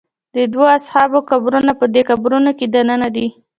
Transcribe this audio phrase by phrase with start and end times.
[0.35, 3.27] د دوو اصحابو قبرونه په دې قبرونو کې دننه دي.